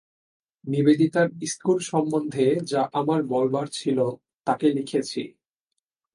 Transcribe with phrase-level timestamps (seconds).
[0.65, 3.99] নিবেদিতার school সম্বন্ধে যা আমার বলবার ছিল,
[4.47, 5.21] তাকে লিখেছি।